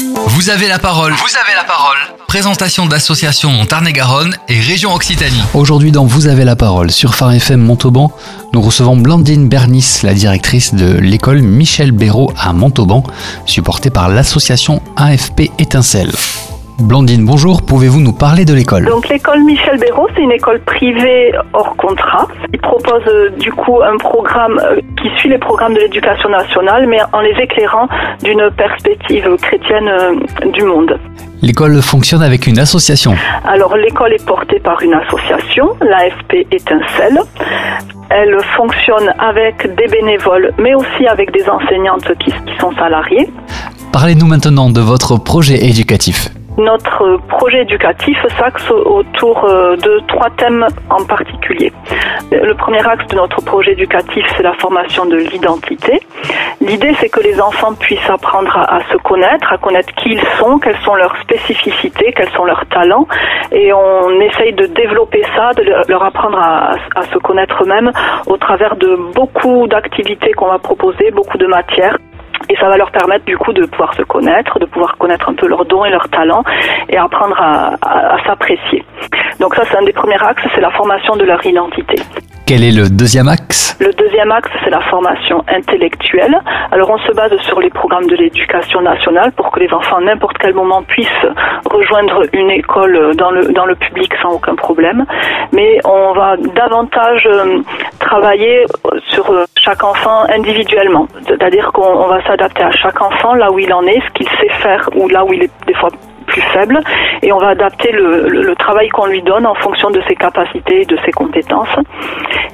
[0.00, 1.12] Vous avez la parole.
[1.12, 1.96] Vous avez la parole.
[2.28, 5.42] Présentation d'associations Tarn-et-Garonne et région Occitanie.
[5.54, 8.12] Aujourd'hui dans Vous avez la parole sur Phare FM Montauban,
[8.52, 13.02] nous recevons Blandine Bernis, la directrice de l'école Michel Béraud à Montauban,
[13.44, 16.12] supportée par l'association AFP Étincelle.
[16.80, 18.84] Blandine, bonjour, pouvez-vous nous parler de l'école?
[18.84, 22.28] Donc l'école Michel Béraud, c'est une école privée hors contrat.
[22.52, 26.86] Il propose euh, du coup un programme euh, qui suit les programmes de l'éducation nationale,
[26.86, 27.88] mais en les éclairant
[28.22, 31.00] d'une perspective chrétienne euh, du monde.
[31.42, 33.16] L'école fonctionne avec une association.
[33.44, 37.18] Alors l'école est portée par une association, l'AFP Étincelle.
[38.10, 43.28] Elle fonctionne avec des bénévoles, mais aussi avec des enseignantes qui, qui sont salariées.
[43.92, 46.30] Parlez-nous maintenant de votre projet éducatif.
[46.58, 51.72] Notre projet éducatif s'axe autour euh, de trois thèmes en particulier.
[52.32, 56.00] Le premier axe de notre projet éducatif, c'est la formation de l'identité.
[56.60, 60.58] L'idée, c'est que les enfants puissent apprendre à, se connaître, à connaître qui ils sont,
[60.58, 63.06] quelles sont leurs spécificités, quels sont leurs talents.
[63.52, 67.92] Et on essaye de développer ça, de leur apprendre à, à se connaître eux-mêmes
[68.26, 71.96] au travers de beaucoup d'activités qu'on va proposer, beaucoup de matières.
[72.50, 75.34] Et ça va leur permettre du coup de pouvoir se connaître, de pouvoir connaître un
[75.34, 76.44] peu leurs dons et leurs talents
[76.88, 78.84] et apprendre à, s'apprécier.
[79.38, 81.96] Donc ça c'est un des premiers axes, c'est la formation de leur identité.
[82.48, 86.34] Quel est le deuxième axe Le deuxième axe, c'est la formation intellectuelle.
[86.72, 90.00] Alors, on se base sur les programmes de l'éducation nationale pour que les enfants, à
[90.00, 91.26] n'importe quel moment, puissent
[91.70, 95.04] rejoindre une école dans le, dans le public sans aucun problème.
[95.52, 97.60] Mais on va davantage euh,
[97.98, 98.64] travailler
[99.10, 101.06] sur euh, chaque enfant individuellement.
[101.26, 104.54] C'est-à-dire qu'on va s'adapter à chaque enfant là où il en est, ce qu'il sait
[104.62, 105.90] faire ou là où il est des fois
[106.40, 106.80] faible
[107.22, 110.84] et on va adapter le, travail qu'on lui donne en fonction de ses capacités et
[110.84, 111.68] de ses compétences.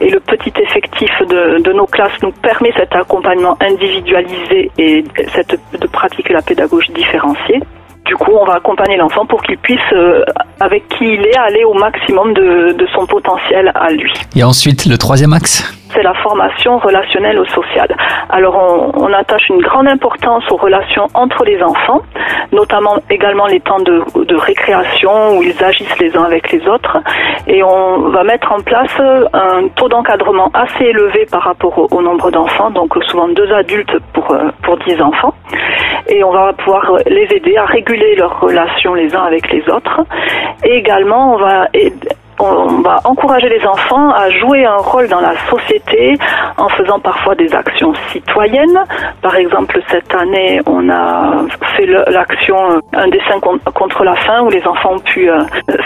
[0.00, 5.04] Et le petit effectif de, de, nos classes nous permet cet accompagnement individualisé et
[5.34, 7.60] cette, de pratiquer la pédagogie différenciée.
[8.04, 10.22] Du coup, on va accompagner l'enfant pour qu'il puisse, euh,
[10.60, 14.12] avec qui il est, aller au maximum de, de son potentiel à lui.
[14.36, 17.96] Et ensuite, le troisième axe c'est la formation relationnelle ou sociale.
[18.28, 18.56] Alors
[18.96, 22.02] on, attache une grande importance aux relations entre les enfants,
[22.52, 24.02] notamment également les temps de,
[24.34, 26.98] récréation où ils agissent les uns avec les autres,
[27.46, 28.90] et on va mettre en place
[29.32, 34.30] un taux d'encadrement assez élevé par rapport au, nombre d'enfants, donc souvent deux adultes pour,
[34.32, 35.34] euh, pour dix enfants,
[36.08, 40.00] et on va pouvoir les aider à réguler leurs relations les uns avec les autres.
[40.64, 41.68] Et également, on va
[42.44, 46.16] on va encourager les enfants à jouer un rôle dans la société
[46.56, 48.78] en faisant parfois des actions citoyennes.
[49.22, 51.44] Par exemple, cette année, on a
[51.76, 55.40] fait l'action euh, Un dessin contre la faim où les enfants ont pu euh,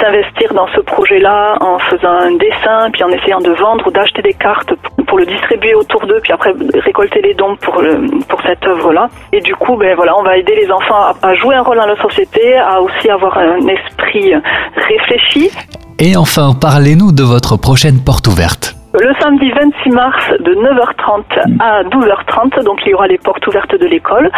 [0.00, 4.22] s'investir dans ce projet-là en faisant un dessin, puis en essayant de vendre ou d'acheter
[4.22, 4.72] des cartes
[5.06, 7.82] pour le distribuer autour d'eux, puis après récolter les dons pour,
[8.28, 9.08] pour cette œuvre-là.
[9.32, 11.76] Et du coup, ben voilà, on va aider les enfants à, à jouer un rôle
[11.76, 14.34] dans la société, à aussi avoir un esprit
[14.76, 15.50] réfléchi.
[15.98, 18.74] Et enfin, parlez-nous de votre prochaine porte ouverte.
[18.96, 21.24] Le samedi 26 mars de 9h30
[21.58, 24.30] à 12h30, donc il y aura les portes ouvertes de l'école,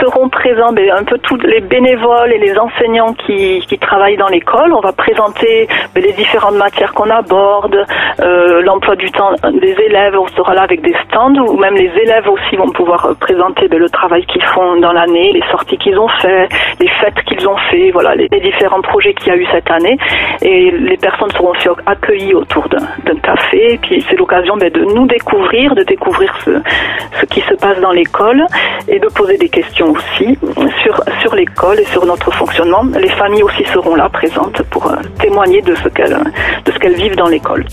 [0.00, 4.72] seront présents ben, un peu tous les bénévoles et les enseignants qui, travaillent dans l'école.
[4.72, 7.76] On va présenter ben, les différentes matières qu'on aborde,
[8.20, 11.92] euh, l'emploi du temps des élèves, on sera là avec des stands, ou même les
[12.02, 15.98] élèves aussi vont pouvoir présenter ben, le travail qu'ils font dans l'année, les sorties qu'ils
[15.98, 16.48] ont fait,
[16.80, 19.96] les fêtes qu'ils ont fait, voilà, les, différents projets qu'il y a eu cette année.
[20.42, 25.74] Et les personnes seront aussi accueillies autour d'un café c'est l'occasion ben, de nous découvrir,
[25.74, 28.44] de découvrir ce, qui se passe dans l'école
[28.88, 30.38] et de poser des questions aussi
[30.82, 32.82] sur, l'école et sur notre fonctionnement.
[32.98, 37.64] Les familles aussi seront là présentes pour euh, témoigner de ce qu'elles vivent dans l'école.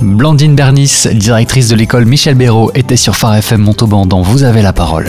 [0.00, 4.62] Blandine Bernis, directrice de l'école Michel Béraud, était sur Phare FM Montauban dont Vous avez
[4.62, 5.06] la parole.